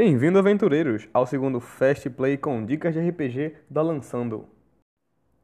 Bem-vindo, 0.00 0.38
aventureiros, 0.38 1.08
ao 1.12 1.26
segundo 1.26 1.58
Fast 1.58 2.08
Play 2.10 2.36
com 2.36 2.64
dicas 2.64 2.94
de 2.94 3.00
RPG 3.00 3.56
da 3.68 3.82
Lançando. 3.82 4.44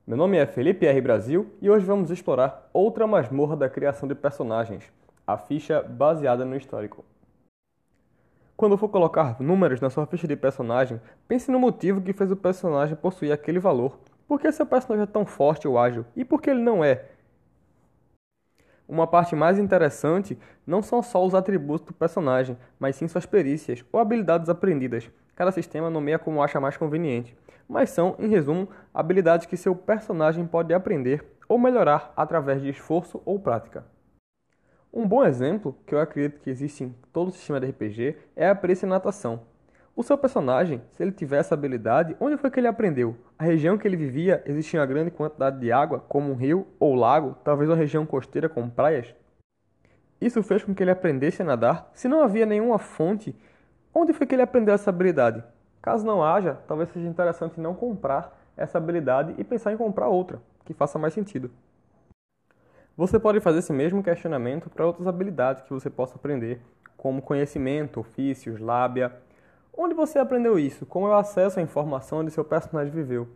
Meu 0.07 0.17
nome 0.17 0.37
é 0.37 0.47
Felipe 0.47 0.87
R. 0.87 1.01
Brasil 1.01 1.53
e 1.61 1.69
hoje 1.69 1.85
vamos 1.85 2.09
explorar 2.09 2.71
outra 2.73 3.05
masmorra 3.05 3.57
da 3.57 3.69
criação 3.69 4.09
de 4.09 4.15
personagens, 4.15 4.85
a 5.27 5.37
ficha 5.37 5.83
baseada 5.83 6.45
no 6.45 6.55
histórico. 6.55 7.05
Quando 8.57 8.79
for 8.79 8.89
colocar 8.89 9.43
números 9.43 9.81
na 9.81 9.91
sua 9.91 10.07
ficha 10.07 10.29
de 10.29 10.37
personagem, 10.37 11.01
pense 11.27 11.51
no 11.51 11.59
motivo 11.59 12.01
que 12.01 12.13
fez 12.13 12.31
o 12.31 12.37
personagem 12.37 12.95
possuir 12.95 13.33
aquele 13.33 13.59
valor. 13.59 13.99
Por 14.29 14.41
que 14.41 14.53
seu 14.53 14.65
personagem 14.65 15.03
é 15.03 15.13
tão 15.13 15.27
forte 15.27 15.67
ou 15.67 15.77
ágil? 15.77 16.07
E 16.15 16.25
por 16.25 16.41
que 16.41 16.51
ele 16.51 16.63
não 16.63 16.85
é? 16.85 17.07
Uma 18.87 19.07
parte 19.07 19.35
mais 19.35 19.59
interessante 19.59 20.39
não 20.67 20.83
são 20.83 21.03
só 21.03 21.25
os 21.25 21.35
atributos 21.35 21.87
do 21.87 21.95
personagem, 21.95 22.57
mas 22.79 22.97
sim 22.97 23.09
suas 23.09 23.25
perícias 23.25 23.85
ou 23.91 23.99
habilidades 23.99 24.49
aprendidas. 24.49 25.11
Cada 25.35 25.51
sistema 25.51 25.89
nomeia 25.89 26.19
como 26.19 26.43
acha 26.43 26.61
mais 26.61 26.77
conveniente, 26.77 27.35
mas 27.69 27.91
são, 27.91 28.15
em 28.19 28.29
resumo, 28.29 28.69
habilidades 28.93 29.47
que 29.47 29.57
seu 29.57 29.75
personagem 29.75 30.47
pode 30.47 30.73
aprender 30.75 31.25
ou 31.49 31.59
melhorar 31.59 32.13
através 32.17 32.61
de 32.61 32.69
esforço 32.69 33.23
ou 33.25 33.39
prática. 33.39 33.85
Um 34.93 35.09
bom 35.09 35.25
exemplo, 35.25 35.77
que 35.87 35.95
eu 35.95 35.99
acredito 35.99 36.41
que 36.41 36.51
existe 36.51 36.85
em 36.85 36.95
todo 37.13 37.29
o 37.29 37.33
sistema 37.33 37.59
de 37.59 37.67
RPG, 37.67 38.17
é 38.37 38.49
a 38.49 38.55
perícia 38.55 38.87
em 38.87 38.91
natação. 38.91 39.41
O 39.97 40.03
seu 40.03 40.19
personagem, 40.19 40.83
se 40.91 41.05
ele 41.05 41.13
tiver 41.13 41.39
essa 41.39 41.55
habilidade, 41.55 42.17
onde 42.19 42.37
foi 42.37 42.51
que 42.51 42.59
ele 42.59 42.67
aprendeu? 42.67 43.17
A 43.39 43.45
região 43.45 43.79
que 43.79 43.87
ele 43.87 43.97
vivia 43.97 44.43
existia 44.45 44.81
uma 44.81 44.87
grande 44.87 45.13
quantidade 45.13 45.61
de 45.61 45.71
água, 45.71 46.01
como 46.09 46.33
um 46.33 46.35
rio 46.35 46.67
ou 46.81 46.97
lago, 46.97 47.37
talvez 47.45 47.71
uma 47.71 47.77
região 47.77 48.05
costeira 48.05 48.49
com 48.49 48.69
praias? 48.69 49.15
Isso 50.21 50.43
fez 50.43 50.65
com 50.65 50.75
que 50.75 50.83
ele 50.83 50.91
aprendesse 50.91 51.43
a 51.43 51.45
nadar. 51.45 51.93
Se 51.95 52.09
não 52.09 52.25
havia 52.25 52.45
nenhuma 52.45 52.77
fonte, 52.77 53.37
onde 53.95 54.13
foi 54.13 54.27
que 54.27 54.35
ele 54.35 54.43
aprendeu 54.43 54.75
essa 54.75 54.91
habilidade? 54.91 55.45
Caso 55.81 56.05
não 56.05 56.25
haja, 56.25 56.59
talvez 56.67 56.89
seja 56.89 57.07
interessante 57.07 57.61
não 57.61 57.73
comprar 57.73 58.37
essa 58.57 58.79
habilidade 58.79 59.37
e 59.39 59.45
pensar 59.45 59.73
em 59.73 59.77
comprar 59.77 60.09
outra, 60.09 60.43
que 60.65 60.75
faça 60.75 60.99
mais 60.99 61.15
sentido. 61.15 61.53
Você 62.97 63.17
pode 63.17 63.39
fazer 63.39 63.61
esse 63.61 63.73
mesmo 63.73 64.03
questionamento 64.03 64.69
para 64.69 64.87
outras 64.87 65.07
habilidades 65.07 65.63
que 65.63 65.73
você 65.73 65.89
possa 65.89 66.17
aprender, 66.17 66.61
como 66.97 67.23
conhecimento, 67.23 68.01
ofícios, 68.01 68.59
lábia, 68.59 69.13
Onde 69.77 69.93
você 69.93 70.21
aprendeu 70.21 70.57
isso? 70.57 70.87
Como 70.87 71.07
é 71.09 71.11
o 71.11 71.15
acesso 71.15 71.59
à 71.59 71.63
informação 71.63 72.19
onde 72.21 72.31
seu 72.31 72.45
personagem 72.45 72.93
viveu? 72.93 73.29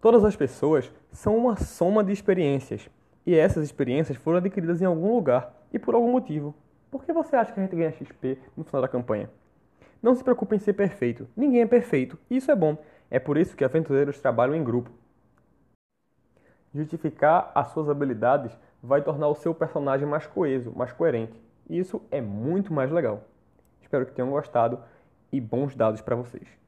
Todas 0.00 0.24
as 0.24 0.34
pessoas 0.34 0.90
são 1.12 1.36
uma 1.36 1.56
soma 1.56 2.02
de 2.02 2.12
experiências, 2.12 2.88
e 3.26 3.34
essas 3.34 3.62
experiências 3.62 4.16
foram 4.16 4.38
adquiridas 4.38 4.80
em 4.80 4.86
algum 4.86 5.14
lugar 5.14 5.54
e 5.72 5.78
por 5.78 5.94
algum 5.94 6.10
motivo. 6.10 6.54
Por 6.90 7.04
que 7.04 7.12
você 7.12 7.36
acha 7.36 7.52
que 7.52 7.60
a 7.60 7.62
gente 7.62 7.76
ganha 7.76 7.92
XP 7.92 8.38
no 8.56 8.64
final 8.64 8.80
da 8.80 8.88
campanha? 8.88 9.30
Não 10.02 10.14
se 10.14 10.24
preocupe 10.24 10.56
em 10.56 10.58
ser 10.58 10.72
perfeito. 10.72 11.28
Ninguém 11.36 11.60
é 11.60 11.66
perfeito, 11.66 12.18
e 12.30 12.38
isso 12.38 12.50
é 12.50 12.56
bom. 12.56 12.76
É 13.10 13.18
por 13.18 13.36
isso 13.36 13.54
que 13.54 13.64
aventureiros 13.64 14.18
trabalham 14.18 14.56
em 14.56 14.64
grupo. 14.64 14.90
Justificar 16.74 17.52
as 17.54 17.68
suas 17.68 17.90
habilidades 17.90 18.58
vai 18.82 19.02
tornar 19.02 19.28
o 19.28 19.34
seu 19.34 19.54
personagem 19.54 20.08
mais 20.08 20.26
coeso, 20.26 20.72
mais 20.74 20.90
coerente. 20.90 21.38
E 21.68 21.78
isso 21.78 22.00
é 22.10 22.20
muito 22.20 22.72
mais 22.72 22.90
legal. 22.90 23.22
Espero 23.92 24.06
que 24.06 24.12
tenham 24.12 24.30
gostado 24.30 24.82
e 25.30 25.38
bons 25.38 25.76
dados 25.76 26.00
para 26.00 26.16
vocês. 26.16 26.61